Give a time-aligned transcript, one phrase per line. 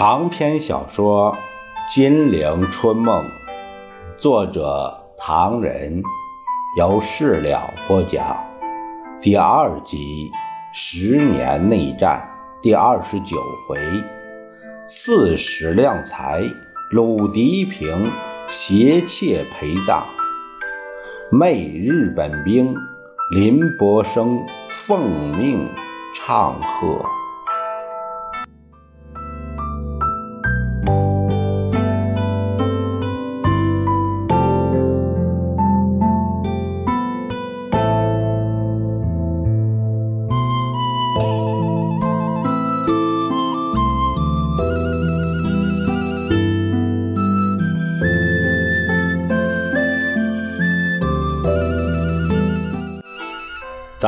[0.00, 1.36] 长篇小说
[1.94, 3.22] 《金陵春梦》，
[4.16, 6.02] 作者唐人，
[6.78, 8.34] 由事了播讲。
[9.20, 10.30] 第二集
[10.72, 12.26] 《十年内战》
[12.62, 13.36] 第二十九
[13.68, 13.78] 回：
[14.88, 16.44] 刺史量才，
[16.90, 18.10] 鲁迪平
[18.48, 20.02] 挟窃陪葬；
[21.30, 22.74] 媚日本兵，
[23.34, 25.68] 林伯生奉命
[26.14, 27.19] 唱和。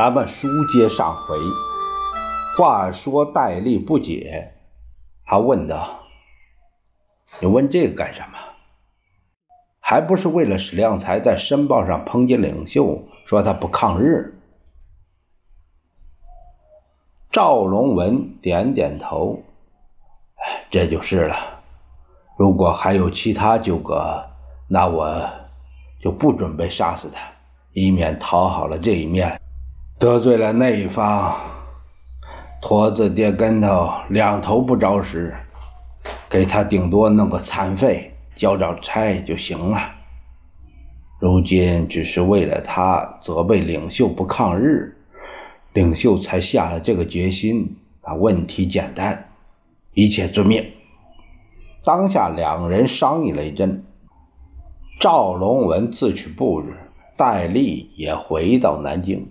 [0.03, 1.37] 咱们书接上回，
[2.57, 4.51] 话说戴笠不解，
[5.23, 6.01] 他问道
[7.39, 8.37] ：“你问这个干什么？
[9.79, 14.41] 还不是为了史量才在《申报》上抨击领袖，说他不抗日？”
[17.31, 19.41] 赵龙文点点头：“，
[20.69, 21.61] 这就是了。
[22.37, 24.21] 如果还有其他纠葛，
[24.67, 25.29] 那我
[26.01, 27.21] 就不准备杀死他，
[27.71, 29.39] 以免讨好了这一面。”
[29.99, 31.39] 得罪了那一方，
[32.61, 35.33] 驼子跌跟头，两头不着实，
[36.29, 39.79] 给他顶多弄个残废，交交差就行了。
[41.19, 44.97] 如今只是为了他责备领袖不抗日，
[45.71, 47.77] 领袖才下了这个决心。
[48.01, 49.29] 他问题简单，
[49.93, 50.71] 一切遵命。
[51.85, 53.85] 当下两人商议了一阵，
[54.99, 56.73] 赵龙文自去布置，
[57.15, 59.27] 戴笠也回到南京。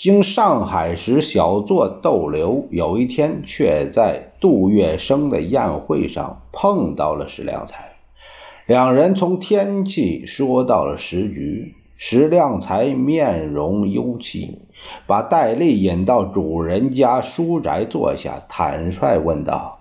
[0.00, 7.90] 经上海时小作逗留，有一天却在杜月笙的宴会上碰到了石亮才。
[8.64, 14.60] 两人从天气说到了时局，石亮才面容忧戚，
[15.06, 19.80] 把戴笠引到主人家书宅坐下，坦率问道：“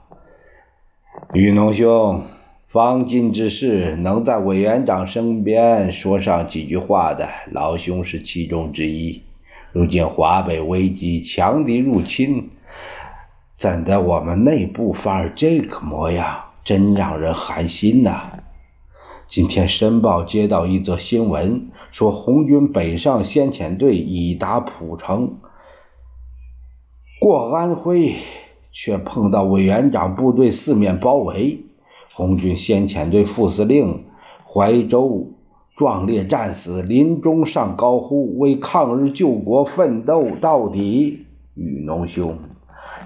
[1.32, 2.24] 雨农兄，
[2.68, 9.22] 方今之事，能在委员长身边说上几句话的，老兄是其中之一。”
[9.72, 12.50] 如今华北危机，强敌入侵，
[13.56, 16.46] 怎的我们内部反而这个模样？
[16.66, 18.44] 真让人寒心呐！
[19.28, 25.38] 今天《申报》接到一则新闻，说红军北上先遣队已达蒲城，
[27.20, 28.16] 过安徽，
[28.72, 31.64] 却碰到委员长部队四面包围，
[32.14, 34.06] 红军先遣队副司令
[34.46, 35.34] 怀州。
[35.80, 41.26] 壮烈战死，临终上高呼：“为抗日救国奋斗到底！”
[41.56, 42.38] 雨农兄，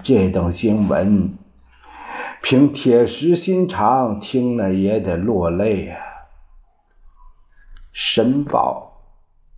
[0.02, 1.38] 这等新闻，
[2.42, 6.00] 凭铁石心肠听了也得落泪啊！
[7.92, 9.04] 申报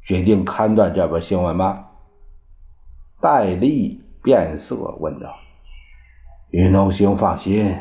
[0.04, 1.86] 决定刊断这本新闻吗？
[3.22, 5.34] 戴笠变色问道。
[6.50, 7.74] 雨农兄放心。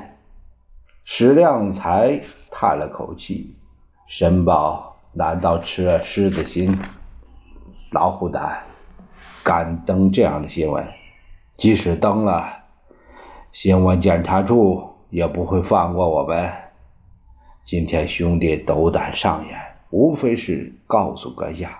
[1.03, 3.57] 史量才叹了口气
[4.07, 6.77] ：“申报。”难道吃了狮子心？
[7.89, 8.63] 老虎胆，
[9.45, 10.85] 敢登这样的新闻？
[11.55, 12.63] 即使登了，
[13.53, 16.51] 新闻检查处也不会放过我们。
[17.63, 19.57] 今天兄弟斗胆上演，
[19.89, 21.79] 无非是告诉阁下，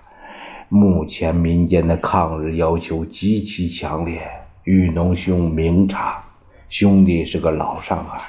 [0.70, 4.32] 目前民间的抗日要求极其强烈。
[4.64, 6.24] 玉农兄明察，
[6.70, 8.22] 兄弟是个老上海，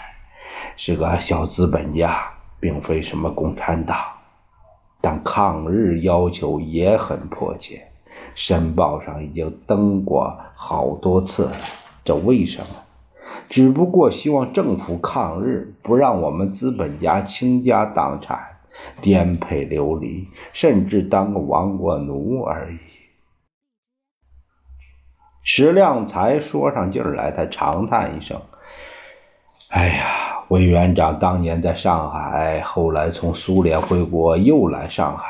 [0.76, 3.96] 是个小资本家，并非什么共产党。
[5.08, 7.76] 但抗日要求也很迫切，
[8.34, 11.52] 《申报》上已经登过好多次了。
[12.04, 12.66] 这为什么？
[13.48, 18.56] 只不过希望政府抗日，不让我们资本家倾家荡产、
[19.00, 22.78] 颠沛流离，甚至当个亡国奴而已。
[25.44, 28.42] 石亮才说上劲儿来，他长叹一声
[29.70, 35.24] ：“哎呀！”委员长当年在上海，后来从苏联回国，又来上海，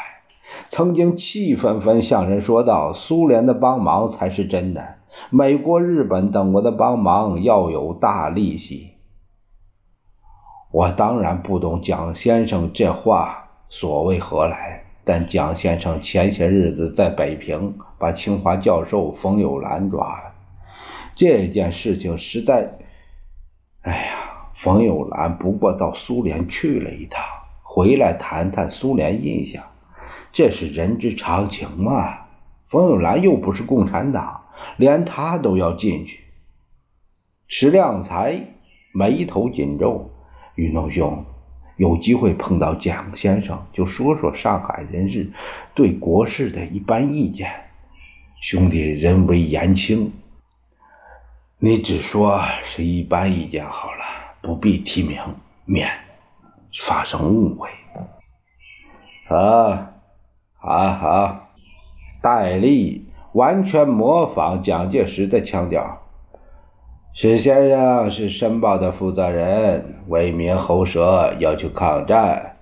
[0.68, 4.96] 曾经气愤愤向人说道：“苏联的帮忙才是真的，
[5.30, 8.92] 美国、日本等国的帮忙要有大利息。”
[10.70, 20.32] 我当然不懂蒋先生这话所谓何来，但蒋先生前些日子在北平把清华教授冯友兰抓了，
[21.14, 22.74] 这件事情实在……
[23.80, 24.35] 哎呀！
[24.56, 27.22] 冯友兰不过到苏联去了一趟，
[27.62, 29.64] 回来谈谈苏联印象，
[30.32, 32.20] 这是人之常情嘛。
[32.68, 34.44] 冯友兰又不是共产党，
[34.78, 36.20] 连他都要进去。
[37.46, 38.46] 石亮才
[38.92, 40.10] 眉头紧皱。
[40.54, 41.26] 云龙兄，
[41.76, 45.30] 有机会碰到蒋先生，就说说上海人士
[45.74, 47.50] 对国事的一般意见。
[48.40, 50.14] 兄弟人微言轻，
[51.58, 54.05] 你只说是一般意见好了，
[54.40, 55.20] 不必提名，
[55.64, 55.88] 免
[56.80, 57.68] 发生误会。
[59.28, 59.92] 啊，
[60.58, 61.48] 好好，
[62.22, 66.02] 戴笠完全模仿蒋介石的腔调。
[67.12, 72.52] 史先生是申报的负责人，为民喉舌，要求抗战。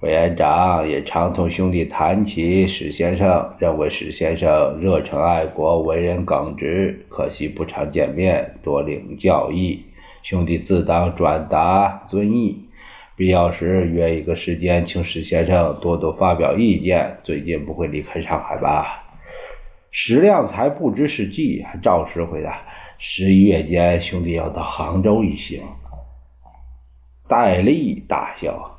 [0.00, 9.82] 委员长也常同兄弟谈起史先生，认为史先生热忱爱国，为人耿直，可惜不常见面，多领教义。
[10.24, 12.64] 兄弟自当转达尊意，
[13.14, 17.18] 必要时约一个时间，请史先生多多发表意见。
[17.22, 19.04] 最近不会离开上海吧？
[19.90, 22.62] 史量才不知是计，还照实回答：
[22.96, 25.62] 十一月间，兄弟要到杭州一行。
[27.28, 28.78] 戴笠大笑。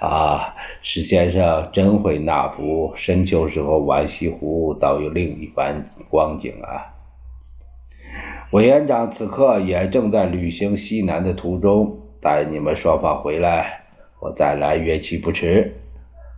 [0.00, 6.91] 啊，史先生真会纳福，深秋时候玩西湖，倒有另一番光景啊。
[8.52, 13.84] 委员长此刻也正在旅行西南的途中，待你们双方回来，
[14.20, 15.72] 我再来约期不迟。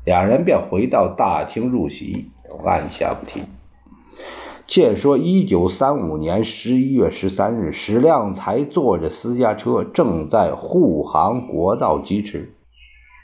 [0.05, 2.31] 两人便回到大厅入席，
[2.64, 3.43] 按下不提。
[4.69, 12.55] 且说一九三五年十一月十三日，史量才坐着私家车，正在沪杭国道疾驰。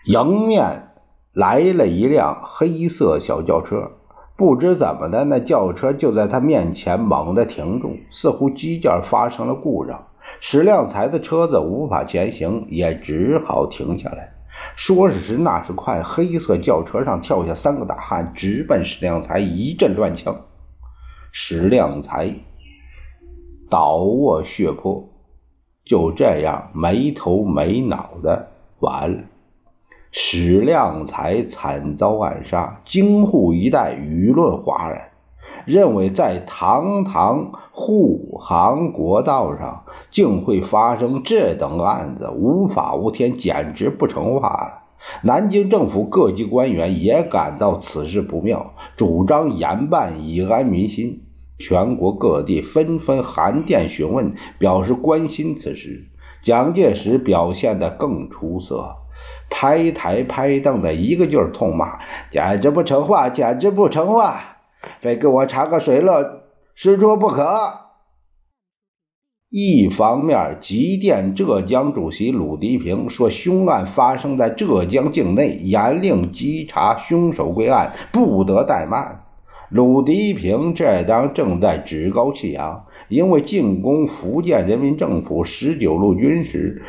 [0.05, 0.89] 迎面
[1.33, 3.93] 来了一辆黑色小轿车，
[4.41, 10.07] 不知怎么的，那轿车就在他面前猛地停住，似乎机件发生了故障。
[10.41, 14.33] 史量才的车子无法前行，也只好停下来。
[14.77, 20.35] 说时迟，那时快，黑色轿车上跳下三个大汉，直奔史量才，一阵乱枪。
[21.33, 22.35] 史量才
[23.69, 25.11] 倒卧血泊，
[25.85, 28.49] 就这样没头没脑的
[28.79, 29.19] 完了。
[30.13, 35.11] 史量才惨遭暗杀，京沪一带舆论哗然，
[35.67, 44.81] 认为在堂堂沪杭国道上竟会发生这等案子，无法无天，简直不成话了。
[45.23, 51.23] 南京政府各级官员也感到此事不妙，主张严办以安民心。
[51.59, 56.09] 全国各地纷纷函电询问，表示关心此事。
[56.43, 58.97] 蒋介石表现得更出色。
[59.51, 61.99] 拍台拍凳的，一个劲儿痛骂
[62.31, 64.59] ：“简直不成话，简直不成话！
[65.01, 66.25] 非给我查个水落
[66.75, 67.45] 石出不可！”
[69.51, 79.25] 一方面，急电浙江主席鲁涤平说，凶案发生在浙江境内，严令稽查凶手归案，不得怠慢。
[79.69, 86.83] 鲁涤平这当正在趾高气扬，因为进攻福建人民政府十九路军时，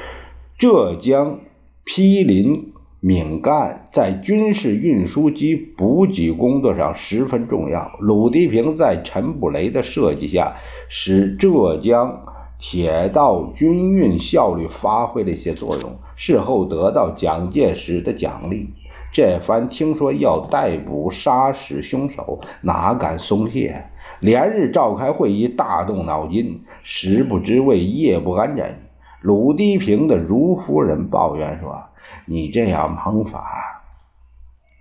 [0.59, 1.39] 浙江。
[1.83, 7.97] 毗邻闽赣，在军事运输及补给工作上十分重要。
[7.99, 10.57] 鲁涤平在陈布雷的设计下，
[10.89, 12.23] 使浙江
[12.59, 18.69] 铁道军运效率发挥了一些作用，事后得到蒋介石的奖励。
[19.11, 23.85] 这番听说要逮捕杀死凶手，哪敢松懈？
[24.19, 28.77] 连日召开会议，大动脑筋，食不知味，夜不安枕。
[29.21, 31.83] 鲁涤平的如夫人抱怨说
[32.25, 33.83] ：“你这样忙法，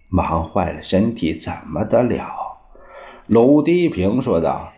[0.09, 2.25] 忙坏了身体，怎么得了？”
[3.29, 4.73] 鲁涤平说道：“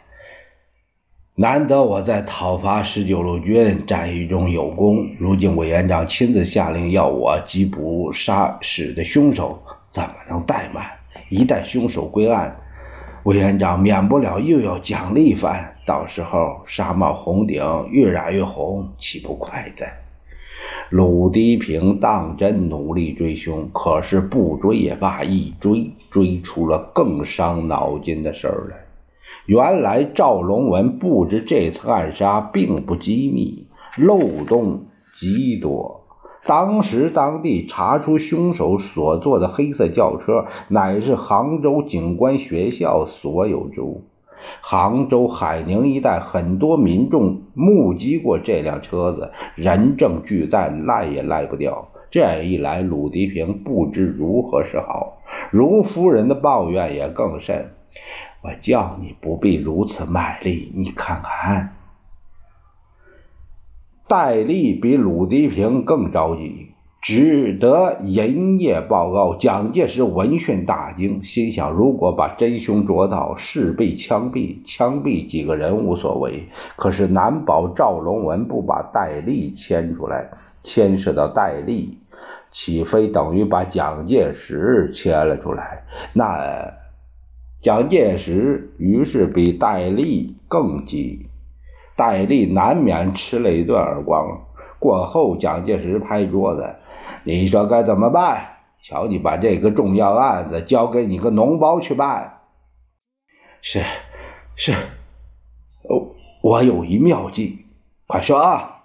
[1.37, 10.85] 难得我在讨伐十九路军战役中有功，如今委员长亲自下令要我缉捕杀死的凶手，怎么能怠慢？
[11.31, 12.57] 一旦凶手归案，
[13.23, 19.99] 委员长免不了又要奖励一番。”到时候纱帽红顶越染越红，岂不快哉？
[20.91, 28.77] 鲁涤平当真努力追凶，可是不追也罢，一追追出了更伤脑筋的事儿来。
[29.47, 34.85] 原来赵龙文布置这次暗杀并不机密，漏洞
[35.19, 36.03] 极多。
[36.45, 44.05] 当时当地查出凶手所坐的黑色轿车，乃是杭州警官学校所有之物。
[44.61, 51.89] 杭州、海宁一带很多民众目击过这辆车子，人证俱在，赖也赖不掉。
[52.11, 55.23] 这样一来，鲁迪平不知如何是好。
[55.51, 57.71] 如夫人的抱怨也更甚
[58.45, 61.75] ：“我叫你不必如此卖力，你看看。”
[64.07, 66.72] 戴笠比鲁迪平更着急。
[67.03, 69.35] 只得连夜报告。
[69.35, 74.65] 蒋介石闻讯大惊，心想：如果把真凶捉到，势必枪毙。
[74.65, 80.31] 枪毙几个人无所谓，可是难保赵龙文不把戴笠牵出来。
[80.63, 81.99] 牵涉到戴笠，
[82.53, 85.83] 岂非等于把蒋介石牵了出来？
[86.13, 86.73] 那
[87.61, 91.27] 蒋介石于是比戴笠更急。
[91.97, 94.43] 戴笠难免吃了一顿耳光。
[94.79, 96.77] 过后，蒋介石拍桌子。
[97.25, 98.49] 你说该怎么办？
[98.83, 102.41] 瞧你把这个重要案子交给你个脓包去办。
[103.61, 103.81] 是，
[104.57, 104.73] 是，
[105.89, 107.65] 哦，我有一妙计，
[108.09, 108.83] 快说啊！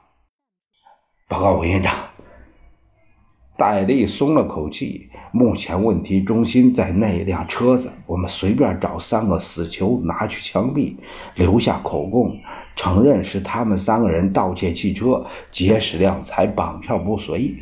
[1.28, 1.94] 报告委员长。
[3.58, 5.10] 戴笠松了口气。
[5.32, 10.96] 目前问题中心在那一辆车子，我们随便找三个死囚拿去枪毙，
[11.36, 12.40] 留下口供，
[12.76, 17.58] 承认是他们三个人盗窃汽车，劫使量才绑票不遂。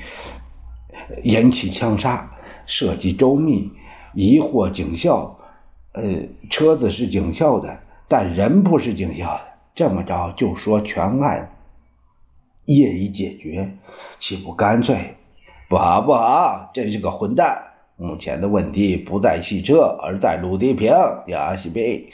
[1.23, 2.31] 引起枪杀，
[2.65, 3.71] 设计周密，
[4.13, 5.37] 疑惑警校。
[5.93, 6.03] 呃，
[6.49, 9.41] 车子是警校的，但人不是警校的。
[9.73, 11.51] 这么着就说全案
[12.65, 13.71] 业已解决，
[14.19, 15.15] 岂不干脆？
[15.69, 17.63] 不好不好，真是个混蛋！
[17.97, 20.93] 目前的问题不在汽车，而在鲁迪平、
[21.27, 22.09] 亚西贝。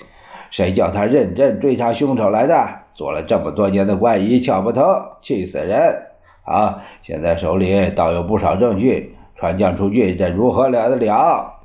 [0.52, 2.82] 谁叫他认真追查凶手来的？
[2.94, 4.84] 做了这么多年的官，一窍不通，
[5.22, 6.11] 气死人！
[6.44, 6.84] 啊！
[7.04, 11.60] 现在手里倒有不少证据，传将出去，这如何了得了？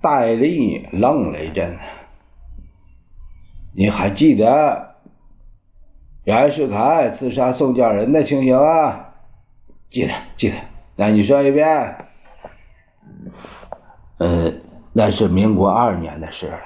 [0.00, 1.78] 戴笠愣了一阵，
[3.74, 4.96] 你还记得
[6.24, 9.06] 袁世凯刺杀宋教仁的情形吗？
[9.90, 10.56] 记得，记得。
[10.96, 11.96] 那你说一遍。
[14.18, 14.60] 嗯，
[14.92, 16.58] 那是民国二年的事了。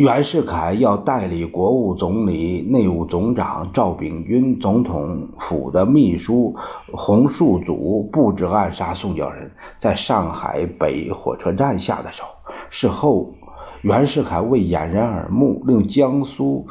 [0.00, 6.56] 袁世凯要代理国务总理、内务总长赵秉钧、总统府的秘书
[6.90, 12.24] 洪树祖布置暗杀宋教仁，在上海北火车站下的手。
[12.70, 13.34] 事后，
[13.82, 16.66] 袁世凯为掩人耳目，令江苏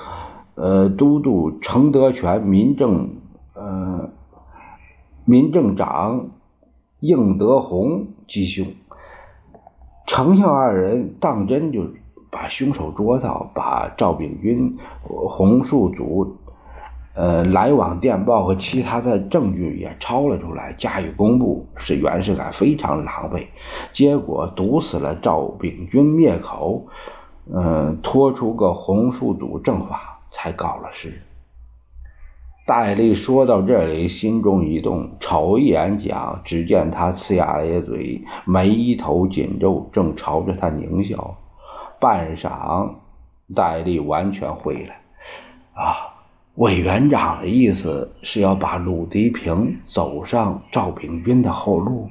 [0.56, 3.12] 呃都督程德全、民政
[3.54, 4.10] 呃
[5.26, 6.30] 民政长
[7.00, 8.66] 应德宏击凶，
[10.08, 11.99] 丞相二人当真就是。
[12.30, 16.38] 把凶手捉到，把赵秉钧、洪树祖，
[17.16, 23.48] 呃，来往电报和其他的证据也抄了出来，加以公布，使袁世凯非常狼狈。
[23.92, 26.88] 结果毒死了赵秉钧，灭口，
[27.52, 31.22] 嗯，拖出个洪树祖正法，才告了事。
[32.68, 41.36] 戴笠说到这里，心中一动，瞅一眼蒋，只见他呲牙咧嘴，眉头紧皱，正朝着他狞笑。
[42.00, 42.96] 半晌，
[43.56, 44.94] 戴笠完全会了。
[45.74, 46.16] 啊，
[46.56, 52.10] 委员长的意思是要把鲁涤平走上赵秉钧的后路。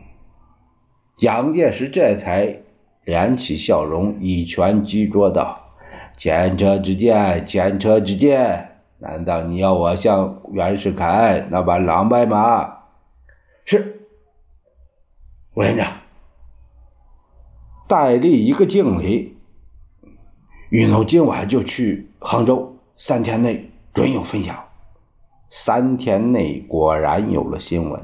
[1.16, 2.60] 蒋介石这才
[3.04, 5.72] 敛起笑容，一拳击桌道
[6.16, 8.68] ：“前车之鉴，前车之鉴！
[8.98, 12.78] 难道你要我像袁世凯那般狼狈吗？”
[13.66, 14.06] 是，
[15.54, 15.86] 委员长。
[17.86, 19.27] 戴笠一个敬礼。
[20.70, 24.68] 雨农今晚就去杭州，三天内准有分晓。
[25.48, 28.02] 三天内果然有了新闻，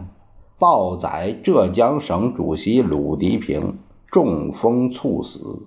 [0.59, 3.77] 报载浙江省主席鲁涤平
[4.11, 5.59] 中风猝死，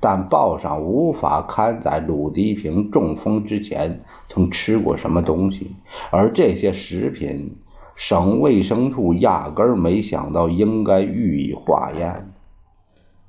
[0.00, 5.72] 但报上无法刊载鲁涤平中风之前曾吃过什么东西，
[6.10, 7.54] 而这些食品，
[7.96, 12.29] 省卫生处压根儿没想到应该予以化验。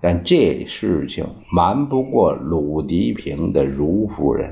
[0.01, 4.51] 但这事情瞒不过鲁迪平的如夫人，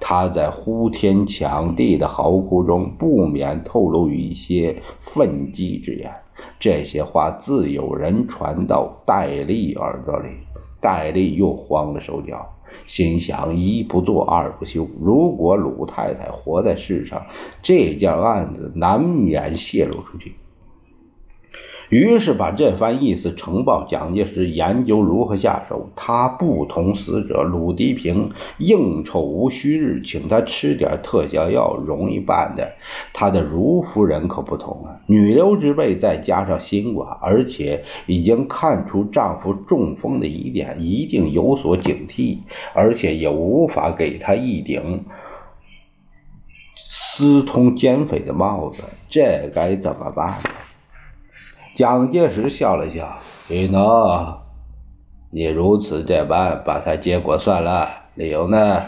[0.00, 6.10] 她在呼天抢地的嚎哭中，不免透露一些愤激之言。
[6.58, 10.28] 这些话自有人传到戴笠耳朵里，
[10.80, 12.46] 戴笠又慌了手脚，
[12.86, 14.88] 心想：一不做二不休。
[14.98, 17.22] 如果鲁太太活在世上，
[17.62, 20.34] 这件案子难免泄露出去。
[21.88, 25.90] 于是把这番意思呈报蒋介石，研究如何下手。
[25.94, 32.72] 他不同死者鲁涤平应酬无虚日，请他吃点特效药，容易办的。
[33.12, 42.38] 他的如夫人可不同啊，女流之辈，再加上心寡，而且已经看出丈夫中风的疑点，一定有所警惕，
[42.74, 45.04] 而且也无法给他一顶
[46.76, 50.38] 私通奸匪的帽子，这该怎么办？
[51.76, 53.18] 蒋介石笑了笑
[53.48, 54.38] ：“李农，
[55.30, 58.82] 你如此这般把他结果算了，理由呢？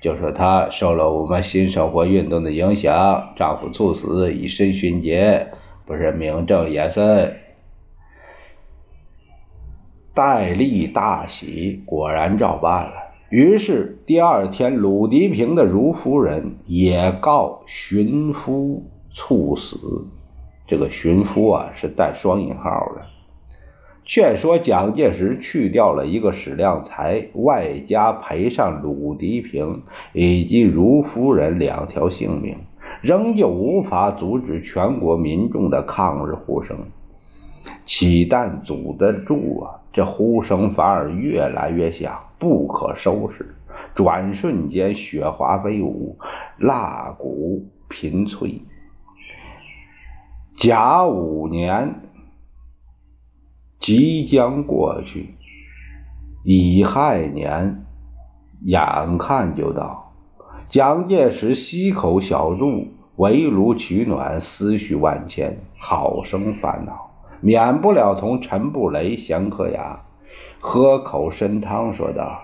[0.00, 5.48] 就说他受了我们新生活运动的影响，丈夫猝死，以身殉节，
[5.84, 7.36] 不是名正言顺。
[10.14, 12.92] 戴笠大喜，果然照办了。
[13.28, 20.06] 于是第二天，鲁涤平的如夫人也告寻夫猝死。
[20.66, 23.02] 这个荀夫啊，是带双引号的。
[24.06, 32.58] 劝说蒋介石去掉了一个史量才，外加赔上鲁涤平以及如夫人两条性命，
[33.00, 36.76] 仍旧无法阻止全国民众的抗日呼声。
[37.84, 39.80] 岂但阻得住啊！
[39.90, 43.54] 这呼声反而越来越响，不可收拾。
[43.94, 46.18] 转瞬间，雪花飞舞，
[46.58, 48.60] 蜡鼓频催。
[50.56, 52.02] 甲午年
[53.80, 55.34] 即将过去，
[56.44, 57.84] 乙亥年
[58.64, 60.12] 眼看就到。
[60.68, 67.10] 蒋介石西口小筑，围炉取暖，思绪万千，好生烦恼。
[67.40, 70.04] 免不了同陈布雷、祥克雅
[70.60, 72.40] 喝口参汤，说道：“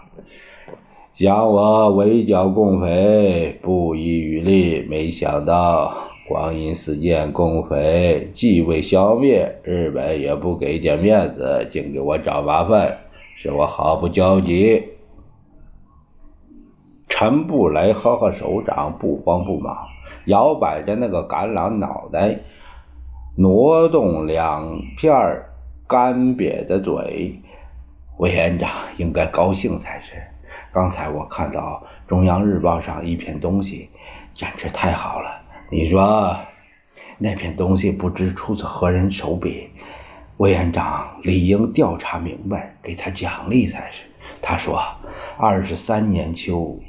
[1.16, 5.94] 想我围剿共匪，不遗余力，没想到
[6.30, 12.98] 光阴似箭，共匪既未消灭，日本也不给点面子，竟给我找麻烦，
[13.34, 14.90] 使我毫不焦急。”
[17.10, 19.76] 陈布雷呵呵手掌，不慌不忙，
[20.26, 22.38] 摇摆着那个橄榄脑袋。
[23.36, 25.42] 挪动两片
[25.88, 27.40] 干瘪的嘴，
[28.18, 30.12] 委员长应该高兴才是。
[30.72, 33.90] 刚才我看到中央日报上一篇东西，
[34.32, 35.39] 简直太好了。
[35.72, 36.36] 你说
[37.18, 39.68] 那篇东西不知出自何人手笔，
[40.38, 44.02] 委员长理应调查明白，给他奖励才是。
[44.42, 44.82] 他说，
[45.38, 46.80] 二十三年秋。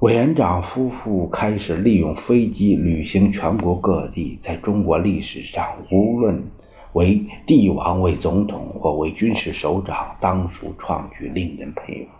[0.00, 6.50] 委员长夫妇开始利用飞机旅行全国各地，在中国历史上，无论
[6.92, 12.10] 为帝王、为总统或为军事首长，当属创举，令人佩服。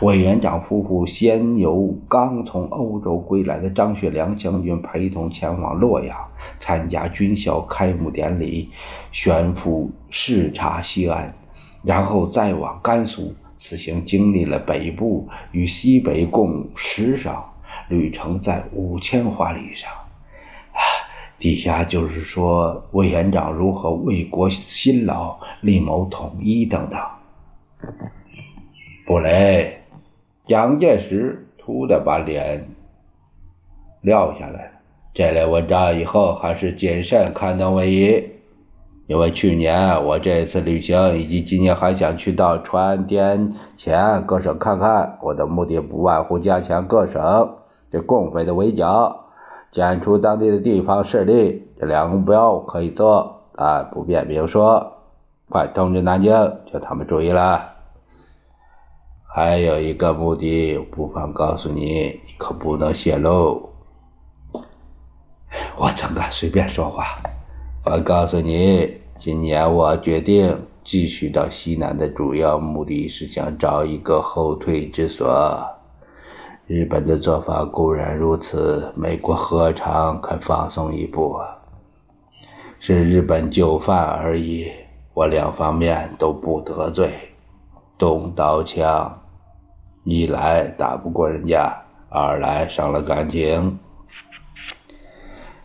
[0.00, 6.16] 委员长夫妇先由刚从欧洲归来的张学良将军陪同前往洛阳，
[6.60, 8.70] 参加军校开幕典礼，
[9.12, 11.34] 宣赴视察西安，
[11.82, 13.34] 然后再往甘肃。
[13.56, 17.32] 此行经历了北部与西北共十省，
[17.88, 19.88] 旅程在五千华里以上。
[20.72, 20.82] 啊，
[21.38, 26.98] 底下就是说委员长如何为国辛劳，力谋统一等等。
[29.04, 29.78] 布雷，
[30.46, 32.68] 蒋介石突的把脸
[34.00, 34.70] 撂下来了。
[35.12, 38.28] 这类文章以后还是谨慎刊登为宜。
[39.08, 47.56] 因为去年我这次旅行，以及今年还想去到川滇黔各省看看，我的目的不外乎加强各省
[47.90, 49.26] 对共匪的围剿，
[49.72, 51.68] 剪除当地的地方势力。
[51.78, 54.92] 这两个目标可以做，但不便明说。
[55.50, 56.32] 快通知南京，
[56.72, 57.71] 叫他们注意了。
[59.34, 63.70] 还有一个目的，不妨告诉你，你可不能泄露。
[65.78, 67.04] 我怎敢随便说话？
[67.86, 69.00] 我告诉你。
[69.18, 75.64] 今年我决定继续到西南的主要目的是想找一个后退之所。
[76.66, 81.56] 日本的做法固然如此，美国何尝肯放松一步啊？
[82.80, 84.70] 是日本就范而已，
[85.14, 87.12] 我两方面都不得罪。
[87.96, 89.21] 动刀枪，
[90.04, 91.72] 一来打不过人家，
[92.08, 93.78] 二来伤了感情，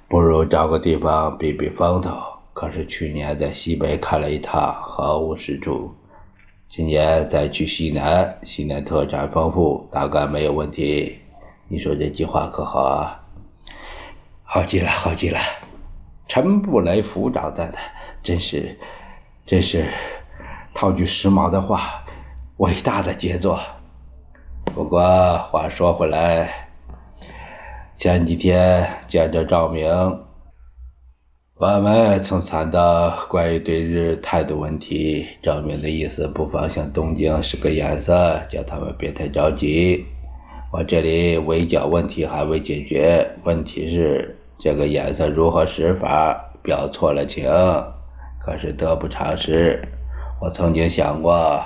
[0.07, 2.15] 不如找个地方避避风头。
[2.53, 5.93] 可是去年在西北看了一趟，毫无实处。
[6.69, 11.17] 今年再去西南，西南特产丰富，大概没有问题。
[11.67, 13.19] 你说这计划可好啊？
[14.43, 15.39] 好极了，好极了！
[16.27, 17.81] 陈布雷抚掌赞叹
[18.21, 18.77] ：“真是，
[19.45, 19.85] 真是，
[20.73, 22.03] 套句时髦的话，
[22.57, 23.59] 伟大的杰作。”
[24.77, 26.67] 不过话说回来，
[27.97, 29.89] 前几天见着赵明。
[31.55, 40.05] 我们曾谈到关于对日态度问题，赵明的意思不妨向东京使个眼色，叫他们别太着急。
[40.71, 47.51] 我这里围剿问题还未解决，问题是这个眼色如何使法，表错了情，
[48.45, 49.81] 可是得不偿失。
[50.39, 51.65] 我曾经想过，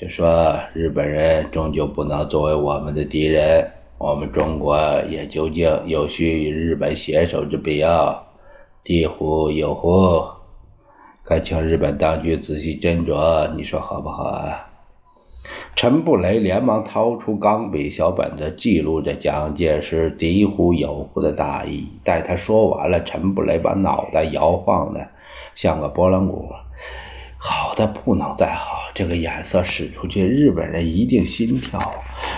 [0.00, 4.78] 就说日本人终究不能作为我们的敌人，我们中国
[5.10, 8.26] 也究竟有需与日本携手之必要。
[8.84, 10.24] 地乎有乎，
[11.24, 14.68] 该请日本当局仔细斟酌，你说好不好啊？
[15.74, 21.88] 陈布雷连忙掏出钢笔、小本子，记录着蒋介石敌乎有乎的大意。
[22.04, 25.08] 待他说完了，陈布雷把脑袋摇晃的
[25.56, 26.48] 像个拨浪鼓。
[27.36, 31.94] 好的不能再好，这个眼色使出去，日本人一定心跳。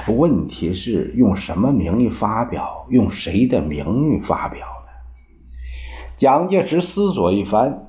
[0.08, 4.92] 问题是用什么名义发表，用谁的名誉发表呢？
[6.18, 7.86] 蒋介石思索一番，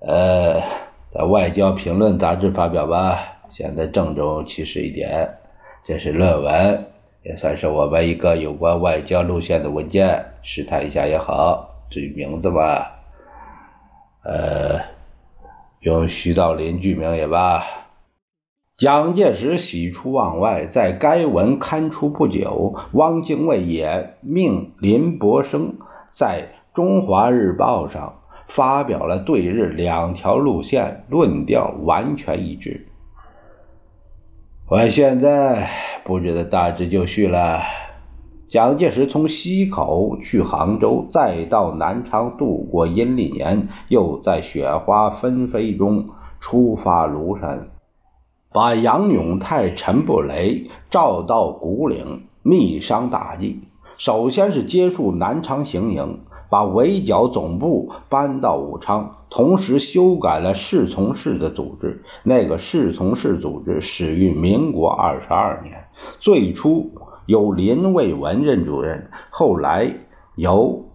[0.00, 0.60] 呃，
[1.10, 3.16] 在《外交评论》杂志发表吧，
[3.48, 5.30] 显得郑重其事一点。
[5.82, 6.84] 这是论文，
[7.22, 11.86] 也算是我们一个有关外交路线的文件，试探一下也好。
[11.88, 12.92] 至于名字吧，
[14.22, 14.78] 呃。
[15.80, 17.64] 用徐道林剧名也罢。
[18.82, 25.74] 蒋介石喜出望外，在该文刊出不久，汪精卫也命林伯生
[26.10, 28.14] 在《中华日报》上
[28.48, 32.88] 发表了对日两条路线，论调完全一致。
[34.68, 35.70] 我现在
[36.02, 37.60] 布置的大致就绪了。
[38.48, 46.08] 蒋介石从西口去杭州，再到南昌度过阴历年，又在雪花纷飞中
[46.40, 47.68] 出发庐山，
[48.52, 53.60] 把杨永泰、陈布雷召到古岭，密商大计。
[53.98, 62.02] 首先是接触南昌行营，把围剿总部搬到武昌，同时修改了侍从室的组织。
[62.24, 65.84] 那个侍从室组织始于民国二十二年，
[66.18, 66.92] 最初。
[67.24, 69.94] 由林蔚文任主任，后来
[70.34, 70.86] 由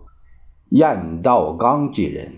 [0.67, 2.33] 晏道刚继任。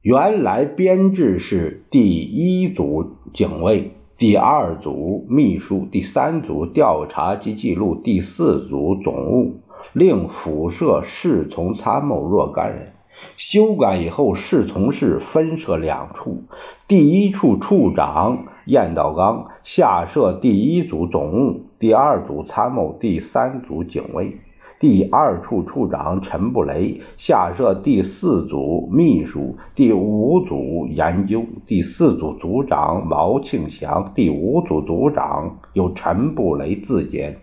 [0.00, 9.56] 原来编制是第一组警卫，第二组秘书，第三组调查及记录，第四组总务，
[9.92, 12.92] 另附设侍从参谋若干人。
[13.36, 16.42] 修改以后，侍从室分设两处，
[16.86, 21.62] 第一处处长晏道刚下设第一组总务。
[21.78, 24.38] 第二组参谋，第三组警卫，
[24.82, 37.38] 第二处处长陈布雷下设第四组秘书，第五组研究，第四组组长毛庆祥，第五组组长由陈布雷自兼，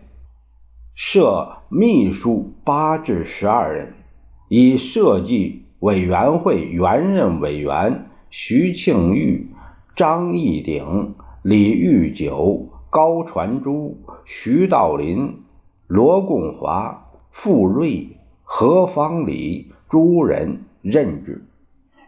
[0.96, 3.94] 设秘书八至十二人，
[4.50, 9.48] 以设计委员会原任委员徐庆玉、
[9.96, 12.68] 张义鼎、李玉九。
[12.92, 15.44] 高传珠、徐道林、
[15.86, 21.44] 罗贡华、傅瑞、何方礼诸人任职。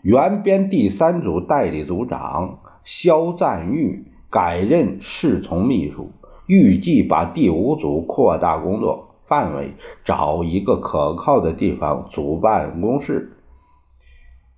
[0.01, 6.12] 原编第三组代理组长肖赞玉改任侍从秘书。
[6.47, 9.71] 预计把第五组扩大工作范围，
[10.03, 13.31] 找一个可靠的地方组办公室。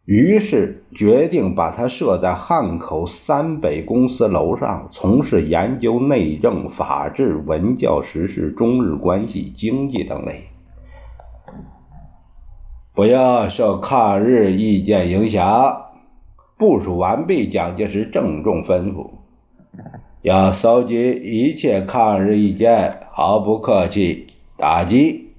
[0.06, 10.48] 于是决定把它设在汉口三北公司楼上，从事研究内政、法治、文教、时事、中日关系、经济等类，
[12.96, 15.88] 不要受抗日意见影响。
[16.58, 19.10] 部署完毕，蒋介石郑重吩咐：
[20.22, 24.28] 要搜集一切抗日意见，毫不客气
[24.58, 25.34] 打击。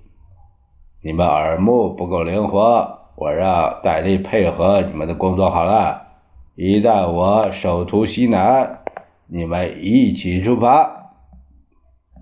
[1.01, 2.99] 你们耳目不够灵活。
[3.17, 6.09] 我让戴笠配合你们的工作好了。
[6.57, 8.81] 一旦我首图西南，
[9.29, 11.13] 你们一起出发。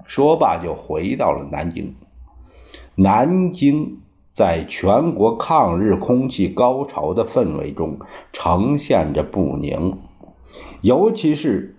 [0.05, 1.95] 说罢，就回到了南京。
[2.95, 4.03] 南京
[4.35, 7.99] 在全国抗日空气高潮的氛围中
[8.33, 9.99] 呈现着不宁，
[10.81, 11.77] 尤其是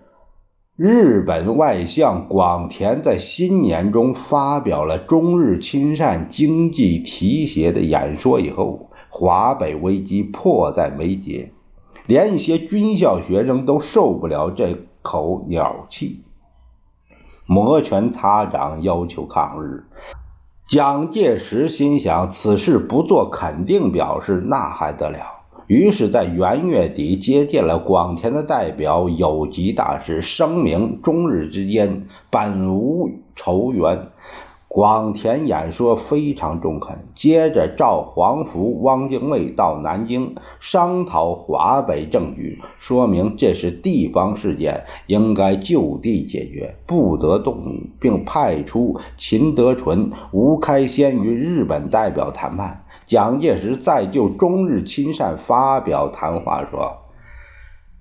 [0.75, 8.89] 日本外相广田在新年中发表了中日亲善经济提携的演说以后。
[9.15, 11.51] 华北危机迫在眉睫，
[12.07, 16.23] 连一些军校学生都受不了这口鸟气，
[17.45, 19.83] 摩拳擦掌要求抗日。
[20.65, 25.19] 蒋介石心想，此事不做肯定表示，那还得了？
[25.67, 34.07] 于是，在元月底接见了广田的代表有吉大师，声明中日之间本无仇冤。
[34.73, 52.83] 广田演说非常中肯，接着召黄福、汪精卫到南京商讨华北政局，说明这是地方事件，应该就地解决，不得动武，并派出秦德纯、吴开先与日本代表谈判。
[53.05, 56.93] 蒋介石再就中日亲善发表谈话，说：“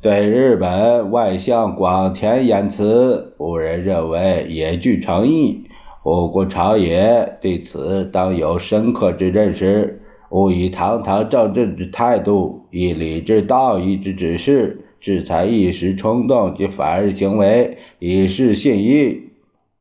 [0.01, 5.67] 对日本外相广田言辞，无人认为也具诚意。”
[6.05, 19.29] 我国朝野对此当有深刻之认识，勿以堂堂正正之态度，以理智道义之指示，制裁一时冲动及反日行为，以示信义。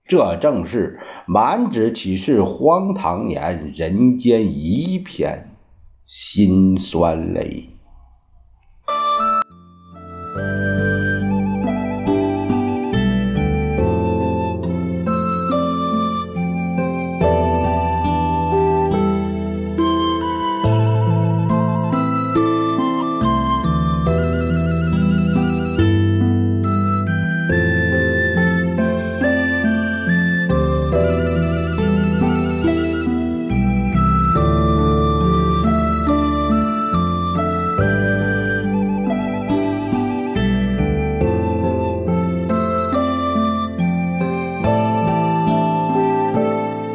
[0.06, 5.50] 这正是满纸岂是荒唐言，人间一片
[6.06, 7.71] 辛酸泪。